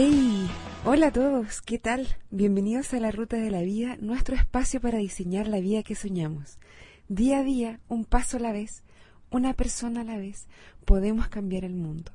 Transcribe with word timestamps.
Hey, 0.00 0.48
hola 0.84 1.08
a 1.08 1.12
todos, 1.12 1.60
¿qué 1.60 1.80
tal? 1.80 2.06
Bienvenidos 2.30 2.94
a 2.94 3.00
la 3.00 3.10
Ruta 3.10 3.36
de 3.36 3.50
la 3.50 3.62
Vida, 3.62 3.96
nuestro 4.00 4.36
espacio 4.36 4.80
para 4.80 4.98
diseñar 4.98 5.48
la 5.48 5.58
vida 5.58 5.82
que 5.82 5.96
soñamos. 5.96 6.60
Día 7.08 7.40
a 7.40 7.42
día, 7.42 7.80
un 7.88 8.04
paso 8.04 8.36
a 8.36 8.40
la 8.40 8.52
vez, 8.52 8.84
una 9.32 9.54
persona 9.54 10.02
a 10.02 10.04
la 10.04 10.16
vez, 10.16 10.46
podemos 10.84 11.26
cambiar 11.26 11.64
el 11.64 11.74
mundo. 11.74 12.12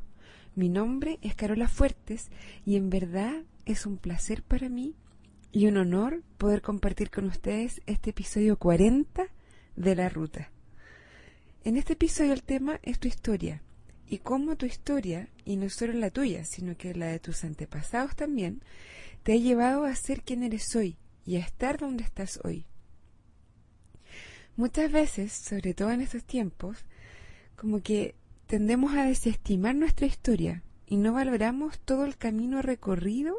Mi 0.55 0.69
nombre 0.69 1.19
es 1.21 1.35
Carola 1.35 1.67
Fuertes 1.67 2.31
y 2.65 2.77
en 2.77 2.89
verdad 2.89 3.43
es 3.65 3.85
un 3.85 3.97
placer 3.97 4.43
para 4.43 4.69
mí 4.69 4.95
y 5.51 5.67
un 5.67 5.75
honor 5.75 6.23
poder 6.37 6.61
compartir 6.61 7.11
con 7.11 7.25
ustedes 7.25 7.81
este 7.85 8.11
episodio 8.11 8.55
40 8.55 9.25
de 9.75 9.95
la 9.97 10.07
ruta. 10.07 10.51
En 11.65 11.75
este 11.75 11.91
episodio 11.91 12.31
el 12.31 12.43
tema 12.43 12.79
es 12.81 12.97
tu 12.97 13.09
historia 13.09 13.61
y 14.13 14.19
cómo 14.19 14.55
tu 14.55 14.67
historia, 14.67 15.27
y 15.43 15.55
no 15.55 15.71
solo 15.71 15.93
la 15.93 16.11
tuya, 16.11 16.45
sino 16.45 16.77
que 16.77 16.93
la 16.93 17.07
de 17.07 17.17
tus 17.17 17.43
antepasados 17.43 18.15
también, 18.15 18.61
te 19.23 19.33
ha 19.33 19.37
llevado 19.37 19.85
a 19.85 19.95
ser 19.95 20.21
quien 20.21 20.43
eres 20.43 20.75
hoy 20.75 20.97
y 21.25 21.37
a 21.37 21.39
estar 21.39 21.79
donde 21.79 22.03
estás 22.03 22.39
hoy. 22.43 22.67
Muchas 24.55 24.91
veces, 24.91 25.33
sobre 25.33 25.73
todo 25.73 25.89
en 25.89 26.01
estos 26.01 26.23
tiempos, 26.25 26.85
como 27.55 27.81
que 27.81 28.13
tendemos 28.45 28.93
a 28.93 29.03
desestimar 29.03 29.73
nuestra 29.73 30.05
historia 30.05 30.61
y 30.85 30.97
no 30.97 31.13
valoramos 31.13 31.79
todo 31.79 32.05
el 32.05 32.15
camino 32.15 32.61
recorrido 32.61 33.37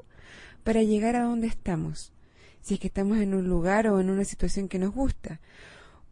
para 0.65 0.82
llegar 0.82 1.15
a 1.15 1.23
donde 1.23 1.46
estamos. 1.46 2.12
Si 2.62 2.74
es 2.74 2.80
que 2.80 2.88
estamos 2.88 3.18
en 3.18 3.34
un 3.34 3.46
lugar 3.46 3.87
o 3.87 4.01
en 4.01 4.10
una 4.10 4.24
situación 4.24 4.68
que 4.68 4.80
nos 4.80 4.93
gusta, 4.93 5.41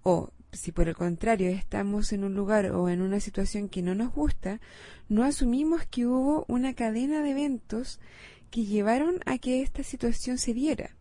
o 0.04 0.30
si 0.52 0.70
por 0.70 0.86
el 0.88 0.94
contrario 0.94 1.48
estamos 1.48 2.12
en 2.12 2.24
un 2.24 2.34
lugar 2.34 2.72
o 2.72 2.90
en 2.90 3.00
una 3.00 3.20
situación 3.20 3.70
que 3.70 3.80
no 3.80 3.94
nos 3.94 4.12
gusta, 4.12 4.60
no 5.08 5.24
asumimos 5.24 5.86
que 5.86 6.06
hubo 6.06 6.44
una 6.46 6.74
cadena 6.74 7.22
de 7.22 7.30
eventos 7.30 8.00
que 8.50 8.66
llevaron 8.66 9.20
a 9.24 9.38
que 9.38 9.62
esta 9.62 9.82
situación 9.82 10.36
se 10.36 10.52
diera. 10.52 10.94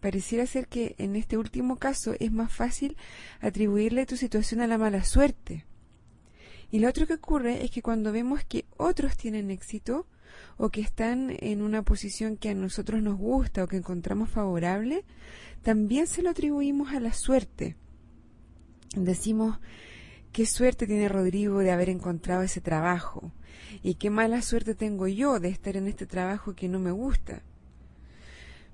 Pareciera 0.00 0.46
ser 0.46 0.66
que 0.66 0.94
en 0.96 1.14
este 1.14 1.36
último 1.36 1.76
caso 1.76 2.14
es 2.18 2.32
más 2.32 2.50
fácil 2.50 2.96
atribuirle 3.42 4.06
tu 4.06 4.16
situación 4.16 4.62
a 4.62 4.66
la 4.66 4.78
mala 4.78 5.04
suerte. 5.04 5.66
Y 6.70 6.78
lo 6.78 6.88
otro 6.88 7.06
que 7.06 7.14
ocurre 7.14 7.62
es 7.62 7.70
que 7.70 7.82
cuando 7.82 8.12
vemos 8.12 8.44
que 8.44 8.64
otros 8.78 9.18
tienen 9.18 9.50
éxito 9.50 10.06
o 10.56 10.70
que 10.70 10.80
están 10.80 11.36
en 11.40 11.60
una 11.60 11.82
posición 11.82 12.38
que 12.38 12.48
a 12.48 12.54
nosotros 12.54 13.02
nos 13.02 13.18
gusta 13.18 13.62
o 13.62 13.68
que 13.68 13.76
encontramos 13.76 14.30
favorable, 14.30 15.04
también 15.60 16.06
se 16.06 16.22
lo 16.22 16.30
atribuimos 16.30 16.94
a 16.94 17.00
la 17.00 17.12
suerte 17.12 17.76
decimos, 18.94 19.58
qué 20.32 20.46
suerte 20.46 20.86
tiene 20.86 21.08
Rodrigo 21.08 21.58
de 21.58 21.70
haber 21.70 21.88
encontrado 21.88 22.42
ese 22.42 22.60
trabajo 22.60 23.32
y 23.82 23.94
qué 23.94 24.10
mala 24.10 24.42
suerte 24.42 24.74
tengo 24.74 25.06
yo 25.08 25.40
de 25.40 25.48
estar 25.48 25.76
en 25.76 25.88
este 25.88 26.06
trabajo 26.06 26.54
que 26.54 26.68
no 26.68 26.78
me 26.78 26.90
gusta. 26.90 27.42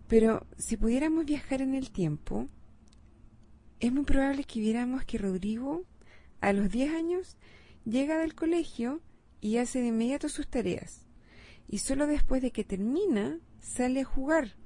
Pero 0.08 0.46
si 0.56 0.76
pudiéramos 0.76 1.24
viajar 1.24 1.62
en 1.62 1.74
el 1.74 1.90
tiempo, 1.90 2.48
es 3.80 3.92
muy 3.92 4.04
probable 4.04 4.44
que 4.44 4.60
viéramos 4.60 5.04
que 5.04 5.18
Rodrigo 5.18 5.84
a 6.40 6.52
los 6.52 6.70
10 6.70 6.94
años 6.94 7.36
llega 7.84 8.18
del 8.18 8.34
colegio 8.34 9.00
y 9.40 9.58
hace 9.58 9.80
de 9.80 9.88
inmediato 9.88 10.28
sus 10.28 10.48
tareas 10.48 11.06
y 11.68 11.78
solo 11.78 12.06
después 12.06 12.42
de 12.42 12.52
que 12.52 12.64
termina 12.64 13.38
sale 13.60 14.00
a 14.00 14.04
jugar 14.04 14.56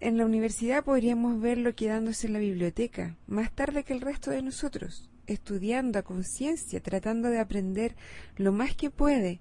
en 0.00 0.16
la 0.16 0.24
universidad 0.24 0.84
podríamos 0.84 1.40
verlo 1.40 1.74
quedándose 1.74 2.26
en 2.26 2.32
la 2.32 2.38
biblioteca, 2.38 3.16
más 3.26 3.52
tarde 3.52 3.84
que 3.84 3.92
el 3.92 4.00
resto 4.00 4.30
de 4.30 4.42
nosotros, 4.42 5.10
estudiando 5.26 5.98
a 5.98 6.02
conciencia, 6.02 6.80
tratando 6.80 7.28
de 7.28 7.38
aprender 7.38 7.96
lo 8.36 8.52
más 8.52 8.74
que 8.74 8.90
puede 8.90 9.40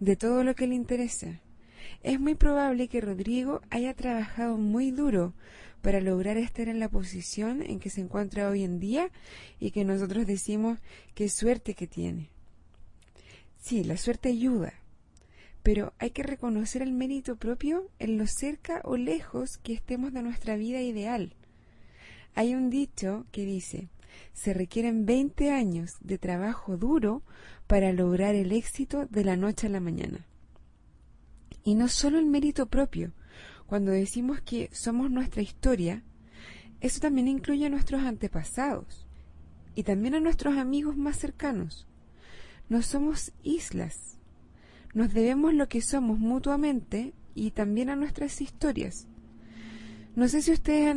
de 0.00 0.16
todo 0.16 0.42
lo 0.42 0.54
que 0.54 0.66
le 0.66 0.74
interesa. 0.74 1.40
Es 2.02 2.18
muy 2.18 2.34
probable 2.34 2.88
que 2.88 3.00
Rodrigo 3.00 3.60
haya 3.70 3.94
trabajado 3.94 4.56
muy 4.56 4.90
duro 4.90 5.34
para 5.80 6.00
lograr 6.00 6.36
estar 6.36 6.68
en 6.68 6.80
la 6.80 6.88
posición 6.88 7.62
en 7.62 7.78
que 7.78 7.90
se 7.90 8.00
encuentra 8.00 8.50
hoy 8.50 8.64
en 8.64 8.80
día 8.80 9.10
y 9.58 9.70
que 9.70 9.84
nosotros 9.84 10.26
decimos 10.26 10.78
qué 11.14 11.28
suerte 11.28 11.74
que 11.74 11.86
tiene. 11.86 12.30
Sí, 13.58 13.84
la 13.84 13.96
suerte 13.96 14.30
ayuda, 14.30 14.74
pero 15.62 15.92
hay 15.98 16.10
que 16.10 16.22
reconocer 16.22 16.82
el 16.82 16.92
mérito 16.92 17.36
propio 17.36 17.90
en 17.98 18.18
lo 18.18 18.26
cerca 18.26 18.80
o 18.84 18.96
lejos 18.96 19.58
que 19.58 19.74
estemos 19.74 20.12
de 20.12 20.22
nuestra 20.22 20.56
vida 20.56 20.80
ideal. 20.80 21.34
Hay 22.34 22.54
un 22.54 22.70
dicho 22.70 23.26
que 23.32 23.44
dice, 23.44 23.88
se 24.32 24.54
requieren 24.54 25.06
20 25.06 25.50
años 25.50 25.96
de 26.00 26.18
trabajo 26.18 26.76
duro 26.76 27.22
para 27.66 27.92
lograr 27.92 28.34
el 28.34 28.52
éxito 28.52 29.06
de 29.06 29.24
la 29.24 29.36
noche 29.36 29.66
a 29.66 29.70
la 29.70 29.80
mañana. 29.80 30.26
Y 31.62 31.74
no 31.74 31.88
solo 31.88 32.18
el 32.18 32.26
mérito 32.26 32.66
propio, 32.66 33.12
cuando 33.66 33.92
decimos 33.92 34.40
que 34.40 34.70
somos 34.72 35.10
nuestra 35.10 35.42
historia, 35.42 36.02
eso 36.80 37.00
también 37.00 37.28
incluye 37.28 37.66
a 37.66 37.70
nuestros 37.70 38.02
antepasados 38.02 39.06
y 39.74 39.82
también 39.82 40.14
a 40.14 40.20
nuestros 40.20 40.56
amigos 40.56 40.96
más 40.96 41.18
cercanos. 41.18 41.86
No 42.68 42.82
somos 42.82 43.32
islas, 43.42 44.18
nos 44.94 45.12
debemos 45.12 45.54
lo 45.54 45.68
que 45.68 45.82
somos 45.82 46.18
mutuamente 46.18 47.14
y 47.34 47.52
también 47.52 47.90
a 47.90 47.96
nuestras 47.96 48.40
historias. 48.40 49.06
No 50.16 50.28
sé 50.28 50.42
si 50.42 50.52
ustedes 50.52 50.96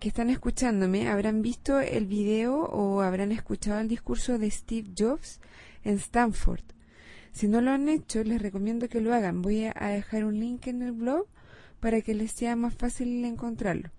que 0.00 0.08
están 0.08 0.30
escuchándome 0.30 1.08
habrán 1.08 1.42
visto 1.42 1.80
el 1.80 2.06
video 2.06 2.64
o 2.64 3.00
habrán 3.00 3.32
escuchado 3.32 3.80
el 3.80 3.88
discurso 3.88 4.38
de 4.38 4.50
Steve 4.50 4.90
Jobs 4.96 5.40
en 5.84 5.94
Stanford. 5.94 6.62
Si 7.32 7.48
no 7.48 7.60
lo 7.60 7.70
han 7.70 7.88
hecho, 7.88 8.24
les 8.24 8.42
recomiendo 8.42 8.88
que 8.88 9.00
lo 9.00 9.14
hagan. 9.14 9.42
Voy 9.42 9.64
a 9.66 9.88
dejar 9.88 10.24
un 10.24 10.40
link 10.40 10.66
en 10.66 10.82
el 10.82 10.92
blog 10.92 11.26
para 11.80 12.00
que 12.00 12.14
les 12.14 12.32
sea 12.32 12.56
más 12.56 12.74
fácil 12.74 13.24
encontrarlo. 13.24 13.90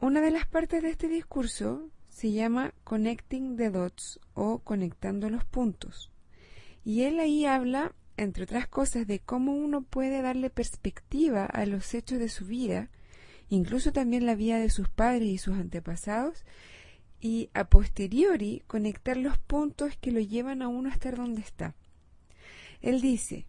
Una 0.00 0.20
de 0.20 0.30
las 0.30 0.46
partes 0.46 0.82
de 0.82 0.90
este 0.90 1.08
discurso 1.08 1.88
se 2.08 2.32
llama 2.32 2.74
Connecting 2.84 3.56
the 3.56 3.70
Dots 3.70 4.20
o 4.34 4.58
conectando 4.58 5.30
los 5.30 5.44
puntos. 5.44 6.13
Y 6.84 7.02
él 7.02 7.18
ahí 7.18 7.46
habla, 7.46 7.94
entre 8.16 8.44
otras 8.44 8.68
cosas, 8.68 9.06
de 9.06 9.18
cómo 9.18 9.52
uno 9.52 9.82
puede 9.82 10.22
darle 10.22 10.50
perspectiva 10.50 11.46
a 11.46 11.64
los 11.66 11.94
hechos 11.94 12.18
de 12.18 12.28
su 12.28 12.46
vida, 12.46 12.90
incluso 13.48 13.92
también 13.92 14.26
la 14.26 14.34
vida 14.34 14.58
de 14.58 14.70
sus 14.70 14.88
padres 14.88 15.28
y 15.28 15.38
sus 15.38 15.56
antepasados, 15.56 16.44
y 17.20 17.48
a 17.54 17.64
posteriori 17.64 18.62
conectar 18.66 19.16
los 19.16 19.38
puntos 19.38 19.96
que 19.98 20.12
lo 20.12 20.20
llevan 20.20 20.60
a 20.60 20.68
uno 20.68 20.90
a 20.90 20.92
estar 20.92 21.16
donde 21.16 21.40
está. 21.40 21.74
Él 22.82 23.00
dice, 23.00 23.46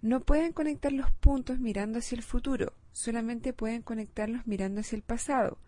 no 0.00 0.18
pueden 0.20 0.52
conectar 0.52 0.92
los 0.92 1.12
puntos 1.12 1.60
mirando 1.60 2.00
hacia 2.00 2.16
el 2.16 2.24
futuro, 2.24 2.72
solamente 2.90 3.52
pueden 3.52 3.82
conectarlos 3.82 4.44
mirando 4.48 4.80
hacia 4.80 4.96
el 4.96 5.02
pasado. 5.02 5.58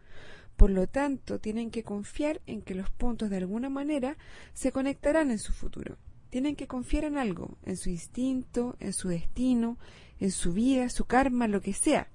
Por 0.56 0.70
lo 0.70 0.88
tanto, 0.88 1.38
tienen 1.38 1.70
que 1.70 1.84
confiar 1.84 2.40
en 2.46 2.62
que 2.62 2.74
los 2.74 2.90
puntos 2.90 3.30
de 3.30 3.36
alguna 3.36 3.70
manera 3.70 4.16
se 4.52 4.72
conectarán 4.72 5.30
en 5.30 5.38
su 5.38 5.52
futuro. 5.52 5.96
Tienen 6.34 6.56
que 6.56 6.66
confiar 6.66 7.04
en 7.04 7.16
algo, 7.16 7.56
en 7.64 7.76
su 7.76 7.90
instinto, 7.90 8.74
en 8.80 8.92
su 8.92 9.08
destino, 9.08 9.78
en 10.18 10.32
su 10.32 10.52
vida, 10.52 10.88
su 10.88 11.04
karma, 11.04 11.46
lo 11.46 11.60
que 11.60 11.72
sea. 11.72 12.08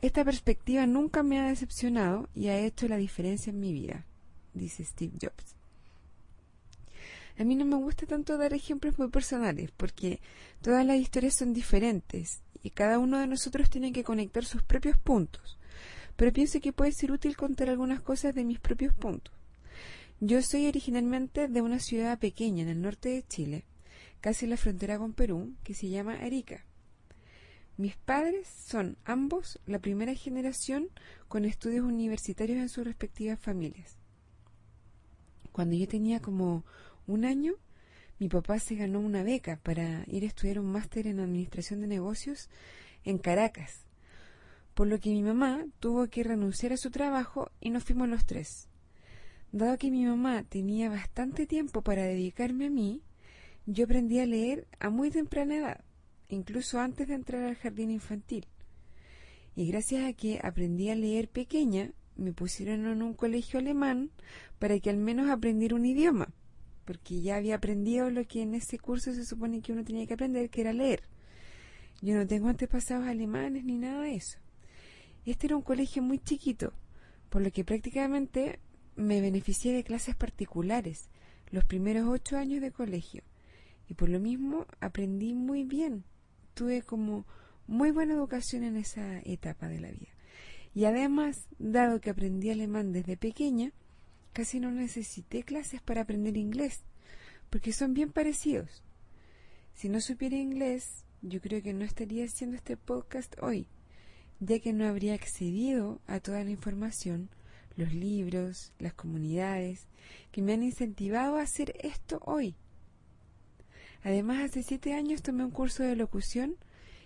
Esta 0.00 0.24
perspectiva 0.24 0.86
nunca 0.86 1.24
me 1.24 1.40
ha 1.40 1.48
decepcionado 1.48 2.28
y 2.36 2.46
ha 2.46 2.60
hecho 2.60 2.86
la 2.86 2.96
diferencia 2.96 3.50
en 3.50 3.58
mi 3.58 3.72
vida, 3.72 4.06
dice 4.54 4.84
Steve 4.84 5.14
Jobs. 5.20 5.56
A 7.36 7.42
mí 7.42 7.56
no 7.56 7.64
me 7.64 7.74
gusta 7.74 8.06
tanto 8.06 8.38
dar 8.38 8.54
ejemplos 8.54 8.96
muy 8.96 9.08
personales 9.08 9.72
porque 9.76 10.20
todas 10.62 10.86
las 10.86 10.98
historias 10.98 11.34
son 11.34 11.52
diferentes 11.52 12.42
y 12.62 12.70
cada 12.70 13.00
uno 13.00 13.18
de 13.18 13.26
nosotros 13.26 13.68
tiene 13.68 13.92
que 13.92 14.04
conectar 14.04 14.44
sus 14.44 14.62
propios 14.62 14.98
puntos. 14.98 15.58
Pero 16.14 16.32
pienso 16.32 16.60
que 16.60 16.72
puede 16.72 16.92
ser 16.92 17.10
útil 17.10 17.36
contar 17.36 17.70
algunas 17.70 18.00
cosas 18.00 18.36
de 18.36 18.44
mis 18.44 18.60
propios 18.60 18.94
puntos. 18.94 19.35
Yo 20.20 20.40
soy 20.40 20.66
originalmente 20.66 21.46
de 21.46 21.60
una 21.60 21.78
ciudad 21.78 22.18
pequeña 22.18 22.62
en 22.62 22.70
el 22.70 22.80
norte 22.80 23.10
de 23.10 23.22
Chile, 23.22 23.66
casi 24.22 24.46
en 24.46 24.50
la 24.50 24.56
frontera 24.56 24.96
con 24.96 25.12
Perú, 25.12 25.54
que 25.62 25.74
se 25.74 25.90
llama 25.90 26.14
Arica. 26.14 26.64
Mis 27.76 27.96
padres 27.96 28.48
son 28.48 28.96
ambos 29.04 29.60
la 29.66 29.78
primera 29.78 30.14
generación 30.14 30.88
con 31.28 31.44
estudios 31.44 31.84
universitarios 31.84 32.56
en 32.56 32.70
sus 32.70 32.86
respectivas 32.86 33.38
familias. 33.38 33.98
Cuando 35.52 35.76
yo 35.76 35.86
tenía 35.86 36.20
como 36.20 36.64
un 37.06 37.26
año, 37.26 37.52
mi 38.18 38.30
papá 38.30 38.58
se 38.58 38.74
ganó 38.74 39.00
una 39.00 39.22
beca 39.22 39.60
para 39.62 40.04
ir 40.06 40.24
a 40.24 40.28
estudiar 40.28 40.58
un 40.58 40.72
máster 40.72 41.06
en 41.06 41.20
administración 41.20 41.82
de 41.82 41.88
negocios 41.88 42.48
en 43.04 43.18
Caracas, 43.18 43.84
por 44.72 44.86
lo 44.86 44.98
que 44.98 45.10
mi 45.10 45.22
mamá 45.22 45.66
tuvo 45.78 46.08
que 46.08 46.24
renunciar 46.24 46.72
a 46.72 46.78
su 46.78 46.90
trabajo 46.90 47.50
y 47.60 47.68
nos 47.68 47.84
fuimos 47.84 48.08
los 48.08 48.24
tres. 48.24 48.70
Dado 49.52 49.78
que 49.78 49.90
mi 49.90 50.04
mamá 50.04 50.42
tenía 50.42 50.90
bastante 50.90 51.46
tiempo 51.46 51.82
para 51.82 52.02
dedicarme 52.02 52.66
a 52.66 52.70
mí, 52.70 53.02
yo 53.64 53.84
aprendí 53.84 54.18
a 54.18 54.26
leer 54.26 54.66
a 54.78 54.90
muy 54.90 55.10
temprana 55.10 55.56
edad, 55.56 55.84
incluso 56.28 56.78
antes 56.78 57.08
de 57.08 57.14
entrar 57.14 57.42
al 57.42 57.56
jardín 57.56 57.90
infantil. 57.90 58.46
Y 59.54 59.66
gracias 59.68 60.04
a 60.04 60.12
que 60.12 60.40
aprendí 60.42 60.90
a 60.90 60.94
leer 60.94 61.28
pequeña, 61.28 61.92
me 62.16 62.32
pusieron 62.32 62.86
en 62.86 63.02
un 63.02 63.14
colegio 63.14 63.58
alemán 63.58 64.10
para 64.58 64.78
que 64.78 64.90
al 64.90 64.98
menos 64.98 65.30
aprendiera 65.30 65.74
un 65.74 65.86
idioma. 65.86 66.28
porque 66.86 67.20
ya 67.20 67.36
había 67.36 67.56
aprendido 67.56 68.10
lo 68.10 68.24
que 68.26 68.42
en 68.42 68.54
ese 68.54 68.78
curso 68.78 69.12
se 69.12 69.24
supone 69.24 69.60
que 69.60 69.72
uno 69.72 69.84
tenía 69.84 70.06
que 70.06 70.14
aprender, 70.14 70.48
que 70.48 70.60
era 70.62 70.72
leer. 70.72 71.02
Yo 72.00 72.14
no 72.14 72.26
tengo 72.26 72.48
antepasados 72.48 73.06
alemanes 73.06 73.64
ni 73.64 73.76
nada 73.76 74.02
de 74.02 74.14
eso. 74.14 74.38
Este 75.26 75.48
era 75.48 75.56
un 75.56 75.62
colegio 75.62 76.02
muy 76.02 76.20
chiquito, 76.20 76.72
por 77.28 77.42
lo 77.42 77.50
que 77.50 77.64
prácticamente 77.64 78.60
me 78.96 79.20
beneficié 79.20 79.72
de 79.72 79.84
clases 79.84 80.16
particulares 80.16 81.08
los 81.50 81.64
primeros 81.64 82.08
ocho 82.08 82.36
años 82.36 82.60
de 82.60 82.72
colegio. 82.72 83.22
Y 83.88 83.94
por 83.94 84.08
lo 84.08 84.18
mismo 84.18 84.66
aprendí 84.80 85.34
muy 85.34 85.64
bien. 85.64 86.04
Tuve 86.54 86.82
como 86.82 87.24
muy 87.66 87.90
buena 87.90 88.14
educación 88.14 88.64
en 88.64 88.76
esa 88.76 89.20
etapa 89.20 89.68
de 89.68 89.80
la 89.80 89.90
vida. 89.90 90.08
Y 90.74 90.84
además, 90.84 91.46
dado 91.58 92.00
que 92.00 92.10
aprendí 92.10 92.50
alemán 92.50 92.92
desde 92.92 93.16
pequeña, 93.16 93.72
casi 94.32 94.60
no 94.60 94.70
necesité 94.70 95.42
clases 95.42 95.80
para 95.80 96.02
aprender 96.02 96.36
inglés, 96.36 96.82
porque 97.48 97.72
son 97.72 97.94
bien 97.94 98.12
parecidos. 98.12 98.82
Si 99.74 99.88
no 99.88 100.00
supiera 100.00 100.36
inglés, 100.36 101.04
yo 101.22 101.40
creo 101.40 101.62
que 101.62 101.72
no 101.72 101.84
estaría 101.84 102.24
haciendo 102.24 102.56
este 102.56 102.76
podcast 102.76 103.34
hoy, 103.40 103.68
ya 104.40 104.58
que 104.58 104.72
no 104.72 104.86
habría 104.86 105.14
accedido 105.14 106.00
a 106.06 106.20
toda 106.20 106.44
la 106.44 106.50
información, 106.50 107.30
los 107.76 107.92
libros, 107.92 108.72
las 108.78 108.94
comunidades, 108.94 109.86
que 110.32 110.42
me 110.42 110.54
han 110.54 110.62
incentivado 110.62 111.36
a 111.36 111.42
hacer 111.42 111.74
esto 111.80 112.20
hoy. 112.24 112.56
Además, 114.02 114.44
hace 114.44 114.62
siete 114.62 114.94
años 114.94 115.22
tomé 115.22 115.44
un 115.44 115.50
curso 115.50 115.82
de 115.82 115.96
locución 115.96 116.56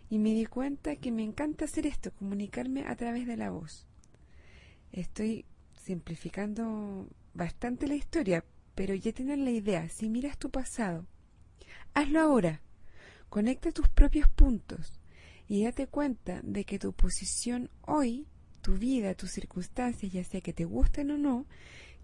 y 0.09 0.19
me 0.19 0.35
di 0.35 0.47
cuenta 0.47 0.97
que 0.97 1.13
me 1.13 1.23
encanta 1.23 1.65
hacer 1.65 1.87
esto, 1.87 2.13
comunicarme 2.13 2.87
a 2.87 2.97
través 2.97 3.27
de 3.27 3.37
la 3.37 3.51
voz. 3.51 3.87
Estoy 4.93 5.45
simplificando 5.73 7.09
bastante 7.33 7.87
la 7.87 7.95
historia, 7.95 8.45
pero 8.75 8.95
ya 8.95 9.13
tienen 9.13 9.45
la 9.45 9.51
idea. 9.51 9.89
Si 9.89 10.09
miras 10.09 10.37
tu 10.37 10.51
pasado, 10.51 11.07
hazlo 11.95 12.21
ahora. 12.21 12.61
Conecta 13.29 13.71
tus 13.71 13.89
propios 13.89 14.29
puntos 14.29 14.93
y 15.47 15.65
date 15.65 15.87
cuenta 15.87 16.41
de 16.43 16.65
que 16.65 16.79
tu 16.79 16.93
posición 16.93 17.71
hoy, 17.83 18.27
tu 18.71 18.79
vida, 18.79 19.15
tus 19.15 19.33
circunstancias, 19.33 20.13
ya 20.13 20.23
sea 20.23 20.41
que 20.41 20.53
te 20.53 20.65
gusten 20.65 21.11
o 21.11 21.19
no, 21.19 21.45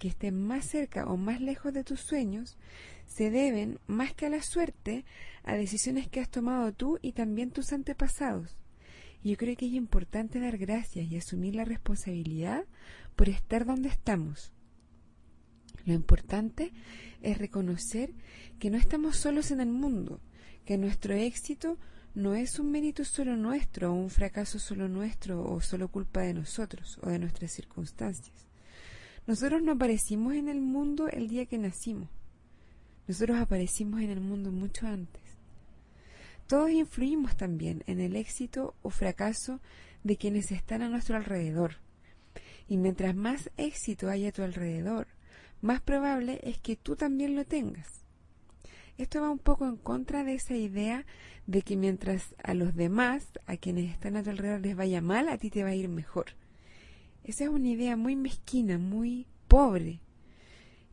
que 0.00 0.08
estén 0.08 0.34
más 0.34 0.64
cerca 0.66 1.06
o 1.06 1.16
más 1.16 1.40
lejos 1.40 1.72
de 1.72 1.84
tus 1.84 2.00
sueños, 2.00 2.58
se 3.06 3.30
deben, 3.30 3.78
más 3.86 4.14
que 4.14 4.26
a 4.26 4.30
la 4.30 4.42
suerte, 4.42 5.04
a 5.44 5.54
decisiones 5.54 6.08
que 6.08 6.18
has 6.18 6.28
tomado 6.28 6.72
tú 6.72 6.98
y 7.02 7.12
también 7.12 7.52
tus 7.52 7.72
antepasados. 7.72 8.56
Y 9.22 9.30
yo 9.30 9.36
creo 9.36 9.56
que 9.56 9.66
es 9.66 9.74
importante 9.74 10.40
dar 10.40 10.58
gracias 10.58 11.06
y 11.06 11.16
asumir 11.16 11.54
la 11.54 11.64
responsabilidad 11.64 12.64
por 13.14 13.28
estar 13.28 13.64
donde 13.64 13.88
estamos. 13.88 14.52
Lo 15.84 15.94
importante 15.94 16.72
es 17.22 17.38
reconocer 17.38 18.12
que 18.58 18.70
no 18.70 18.76
estamos 18.76 19.18
solos 19.18 19.52
en 19.52 19.60
el 19.60 19.70
mundo, 19.70 20.20
que 20.64 20.78
nuestro 20.78 21.14
éxito 21.14 21.78
no 22.16 22.34
es 22.34 22.58
un 22.58 22.70
mérito 22.70 23.04
solo 23.04 23.36
nuestro 23.36 23.92
un 23.92 24.08
fracaso 24.08 24.58
solo 24.58 24.88
nuestro 24.88 25.44
o 25.44 25.60
solo 25.60 25.88
culpa 25.88 26.22
de 26.22 26.32
nosotros 26.32 26.98
o 27.02 27.10
de 27.10 27.18
nuestras 27.18 27.52
circunstancias. 27.52 28.48
Nosotros 29.26 29.62
no 29.62 29.72
aparecimos 29.72 30.32
en 30.32 30.48
el 30.48 30.62
mundo 30.62 31.08
el 31.08 31.28
día 31.28 31.44
que 31.44 31.58
nacimos. 31.58 32.08
Nosotros 33.06 33.38
aparecimos 33.38 34.00
en 34.00 34.08
el 34.08 34.20
mundo 34.20 34.50
mucho 34.50 34.86
antes. 34.86 35.22
Todos 36.46 36.70
influimos 36.70 37.36
también 37.36 37.84
en 37.86 38.00
el 38.00 38.16
éxito 38.16 38.74
o 38.80 38.88
fracaso 38.88 39.60
de 40.02 40.16
quienes 40.16 40.52
están 40.52 40.80
a 40.80 40.88
nuestro 40.88 41.16
alrededor. 41.16 41.76
Y 42.66 42.78
mientras 42.78 43.14
más 43.14 43.50
éxito 43.58 44.08
haya 44.08 44.30
a 44.30 44.32
tu 44.32 44.42
alrededor, 44.42 45.06
más 45.60 45.82
probable 45.82 46.40
es 46.44 46.56
que 46.60 46.76
tú 46.76 46.96
también 46.96 47.36
lo 47.36 47.44
tengas. 47.44 48.05
Esto 48.98 49.20
va 49.20 49.30
un 49.30 49.38
poco 49.38 49.66
en 49.66 49.76
contra 49.76 50.24
de 50.24 50.34
esa 50.34 50.56
idea 50.56 51.04
de 51.46 51.62
que 51.62 51.76
mientras 51.76 52.34
a 52.42 52.54
los 52.54 52.74
demás, 52.74 53.28
a 53.46 53.56
quienes 53.56 53.92
están 53.92 54.16
a 54.16 54.22
tu 54.22 54.30
alrededor 54.30 54.60
les 54.60 54.76
vaya 54.76 55.00
mal, 55.00 55.28
a 55.28 55.38
ti 55.38 55.50
te 55.50 55.62
va 55.62 55.70
a 55.70 55.74
ir 55.74 55.88
mejor. 55.88 56.26
Esa 57.24 57.44
es 57.44 57.50
una 57.50 57.68
idea 57.68 57.96
muy 57.96 58.16
mezquina, 58.16 58.78
muy 58.78 59.26
pobre. 59.48 60.00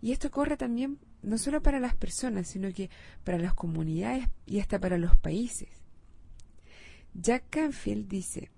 Y 0.01 0.11
esto 0.11 0.31
corre 0.31 0.57
también 0.57 0.99
no 1.21 1.37
solo 1.37 1.61
para 1.63 1.79
las 1.79 1.95
personas, 1.95 2.47
sino 2.47 2.73
que 2.73 2.89
para 3.23 3.37
las 3.37 3.53
comunidades 3.53 4.27
y 4.45 4.59
hasta 4.59 4.79
para 4.79 4.97
los 4.97 5.15
países. 5.15 5.69
Jack 7.13 7.45
Canfield 7.49 8.09
dice, 8.09 8.51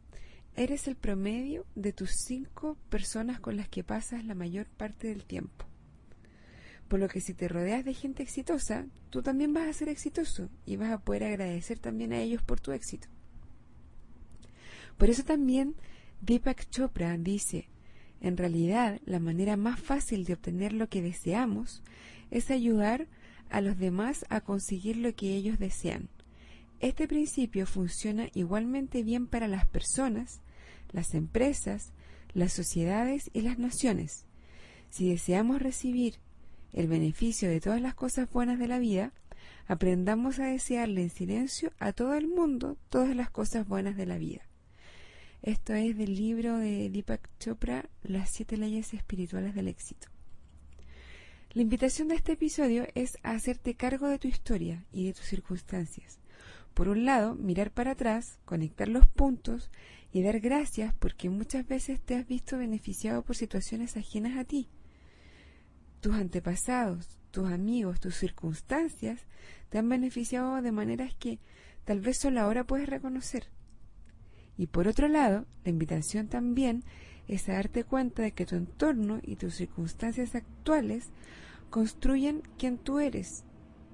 eres 0.55 0.87
el 0.87 0.95
promedio 0.95 1.65
de 1.75 1.93
tus 1.93 2.11
cinco 2.11 2.77
personas 2.89 3.39
con 3.39 3.57
las 3.57 3.69
que 3.69 3.83
pasas 3.83 4.25
la 4.25 4.33
mayor 4.33 4.65
parte 4.67 5.09
del 5.09 5.25
tiempo. 5.25 5.65
Por 6.87 6.99
lo 6.99 7.07
que 7.07 7.21
si 7.21 7.33
te 7.33 7.47
rodeas 7.47 7.83
de 7.83 7.93
gente 7.93 8.21
exitosa, 8.21 8.85
tú 9.09 9.21
también 9.21 9.53
vas 9.53 9.67
a 9.67 9.73
ser 9.73 9.89
exitoso 9.89 10.49
y 10.65 10.75
vas 10.75 10.91
a 10.91 10.99
poder 10.99 11.23
agradecer 11.23 11.79
también 11.79 12.13
a 12.13 12.19
ellos 12.19 12.43
por 12.43 12.59
tu 12.59 12.71
éxito. 12.71 13.07
Por 14.97 15.09
eso 15.09 15.23
también 15.23 15.75
Deepak 16.21 16.69
Chopra 16.69 17.17
dice, 17.17 17.67
en 18.21 18.37
realidad 18.37 19.01
la 19.05 19.19
manera 19.19 19.57
más 19.57 19.79
fácil 19.79 20.25
de 20.25 20.33
obtener 20.33 20.73
lo 20.73 20.87
que 20.87 21.01
deseamos 21.01 21.83
es 22.31 22.49
ayudar 22.51 23.07
a 23.49 23.61
los 23.61 23.77
demás 23.77 24.25
a 24.29 24.41
conseguir 24.41 24.97
lo 24.97 25.13
que 25.15 25.35
ellos 25.35 25.59
desean. 25.59 26.09
Este 26.79 27.07
principio 27.07 27.65
funciona 27.65 28.27
igualmente 28.33 29.03
bien 29.03 29.27
para 29.27 29.47
las 29.47 29.65
personas, 29.65 30.41
las 30.91 31.13
empresas, 31.13 31.93
las 32.33 32.53
sociedades 32.53 33.29
y 33.33 33.41
las 33.41 33.57
naciones. 33.57 34.25
Si 34.89 35.09
deseamos 35.09 35.61
recibir 35.61 36.15
el 36.75 36.87
beneficio 36.87 37.49
de 37.49 37.61
todas 37.61 37.81
las 37.81 37.95
cosas 37.95 38.29
buenas 38.29 38.59
de 38.59 38.67
la 38.67 38.79
vida, 38.79 39.13
aprendamos 39.65 40.39
a 40.39 40.47
desearle 40.47 41.03
en 41.03 41.09
silencio 41.09 41.71
a 41.79 41.93
todo 41.93 42.15
el 42.15 42.27
mundo 42.27 42.77
todas 42.89 43.15
las 43.15 43.29
cosas 43.29 43.65
buenas 43.65 43.95
de 43.95 44.05
la 44.05 44.17
vida. 44.17 44.41
Esto 45.41 45.73
es 45.73 45.97
del 45.97 46.15
libro 46.15 46.57
de 46.57 46.89
Deepak 46.89 47.29
Chopra, 47.39 47.89
Las 48.03 48.29
siete 48.29 48.57
leyes 48.57 48.93
espirituales 48.93 49.55
del 49.55 49.69
éxito. 49.69 50.09
La 51.53 51.61
invitación 51.61 52.09
de 52.09 52.15
este 52.15 52.33
episodio 52.33 52.85
es 52.93 53.19
a 53.23 53.31
hacerte 53.31 53.75
cargo 53.75 54.09
de 54.09 54.19
tu 54.19 54.27
historia 54.27 54.83
y 54.91 55.05
de 55.05 55.13
tus 55.13 55.25
circunstancias. 55.25 56.19
Por 56.73 56.89
un 56.89 57.05
lado, 57.05 57.35
mirar 57.35 57.71
para 57.71 57.91
atrás, 57.91 58.37
conectar 58.43 58.89
los 58.89 59.07
puntos 59.07 59.71
y 60.11 60.23
dar 60.23 60.41
gracias 60.41 60.93
porque 60.93 61.29
muchas 61.29 61.65
veces 61.65 62.01
te 62.01 62.15
has 62.15 62.27
visto 62.27 62.57
beneficiado 62.57 63.23
por 63.23 63.37
situaciones 63.37 63.95
ajenas 63.95 64.37
a 64.37 64.43
ti 64.43 64.67
tus 66.05 66.13
antepasados, 66.13 67.17
tus 67.31 67.51
amigos, 67.51 67.99
tus 67.99 68.13
circunstancias 68.13 69.21
te 69.69 69.79
han 69.79 69.89
beneficiado 69.89 70.61
de 70.61 70.71
maneras 70.71 71.15
que 71.17 71.39
tal 71.83 71.99
vez 71.99 72.19
solo 72.19 72.41
ahora 72.41 72.63
puedes 72.63 72.87
reconocer. 72.87 73.47
Y 74.55 74.67
por 74.67 74.87
otro 74.87 75.07
lado, 75.07 75.47
la 75.63 75.71
invitación 75.71 76.27
también 76.27 76.83
es 77.27 77.49
a 77.49 77.53
darte 77.53 77.85
cuenta 77.85 78.21
de 78.21 78.33
que 78.33 78.45
tu 78.45 78.55
entorno 78.55 79.19
y 79.23 79.37
tus 79.37 79.55
circunstancias 79.55 80.35
actuales 80.35 81.09
construyen 81.71 82.43
quien 82.59 82.77
tú 82.77 82.99
eres. 82.99 83.43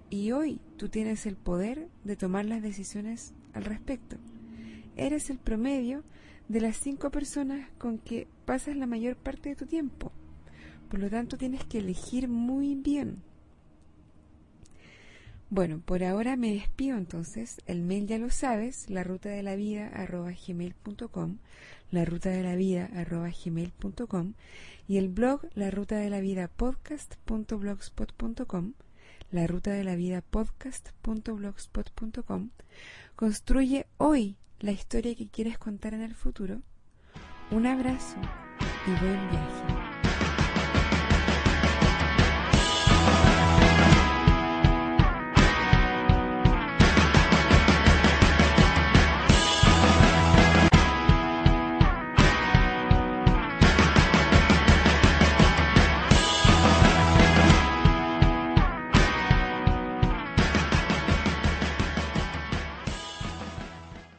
Y 0.10 0.34
hoy 0.34 0.60
tú 0.75 0.89
tienes 0.89 1.25
el 1.25 1.38
poder 1.38 1.88
de 2.03 2.18
tomar 2.18 2.44
las 2.44 2.62
decisiones 2.62 3.34
al 3.53 3.63
respecto. 3.63 4.18
Eres 4.98 5.30
el 5.30 5.38
promedio 5.38 6.03
de 6.50 6.60
las 6.60 6.75
cinco 6.75 7.10
personas 7.10 7.70
con 7.77 8.00
que 8.00 8.27
pasas 8.44 8.75
la 8.75 8.86
mayor 8.86 9.15
parte 9.15 9.48
de 9.48 9.56
tu 9.56 9.65
tiempo. 9.65 10.12
Por 10.91 11.00
lo 11.00 11.10
tanto, 11.10 11.38
tienes 11.38 11.63
que 11.63 11.77
elegir 11.77 12.27
muy 12.27 12.75
bien. 12.75 13.24
Bueno, 15.50 15.81
por 15.83 16.03
ahora 16.03 16.36
me 16.36 16.53
despido 16.53 16.98
entonces. 16.98 17.62
El 17.65 17.81
mail 17.81 18.07
ya 18.07 18.17
lo 18.17 18.29
sabes, 18.29 18.89
la 18.89 19.05
ruta 19.05 19.29
de 19.29 19.41
la 19.41 19.55
vida 19.55 19.89
la 21.91 22.03
ruta 22.05 22.29
de 22.29 22.43
la 22.43 22.55
vida 22.55 22.89
y 24.88 24.98
el 24.98 25.10
blog 25.10 25.48
la 25.55 25.71
ruta 25.71 25.95
de 25.95 26.10
la 26.10 26.19
vida 26.19 26.50
podcast.blogspot.com, 26.50 28.74
la 29.31 29.48
ruta 29.48 29.71
de 29.71 29.86
la 29.86 29.95
vida 29.95 30.21
podcast.blogspot.com. 30.21 32.50
Construye 33.15 33.88
hoy 33.98 34.36
la 34.60 34.71
historia 34.71 35.15
que 35.15 35.29
quieres 35.29 35.57
contar 35.57 35.93
en 35.93 36.01
el 36.01 36.15
futuro. 36.15 36.62
Un 37.50 37.65
abrazo 37.65 38.17
y 38.88 38.91
buen 39.01 39.29
viaje. 39.29 39.80